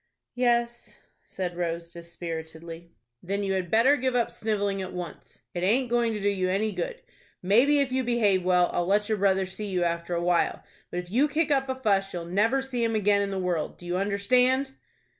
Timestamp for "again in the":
12.95-13.37